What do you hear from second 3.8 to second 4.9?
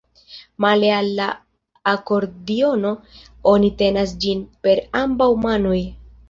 tenas ĝin per